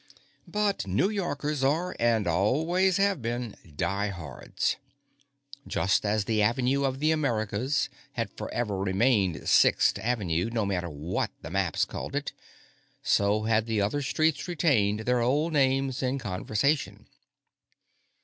But 0.47 0.87
New 0.87 1.11
Yorkers 1.11 1.63
are, 1.63 1.95
and 1.99 2.25
always 2.25 2.97
have 2.97 3.21
been, 3.21 3.55
diehards. 3.75 4.77
Just 5.67 6.07
as 6.07 6.25
The 6.25 6.41
Avenue 6.41 6.85
of 6.85 6.97
the 6.97 7.11
Americas 7.11 7.87
had 8.13 8.31
forever 8.35 8.79
remained 8.79 9.47
Sixth 9.47 9.99
Avenue, 9.99 10.49
no 10.51 10.65
matter 10.65 10.89
what 10.89 11.29
the 11.43 11.51
maps 11.51 11.85
called 11.85 12.15
it, 12.15 12.33
so 13.03 13.43
had 13.43 13.67
the 13.67 13.79
other 13.79 14.01
streets 14.01 14.47
retained 14.47 15.01
their 15.01 15.19
old 15.21 15.53
names 15.53 16.01
in 16.01 16.17
conversation. 16.17 17.05